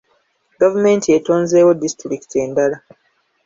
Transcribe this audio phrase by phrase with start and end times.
[0.61, 2.77] Gavumenti etonzeewo disitulikiti endala.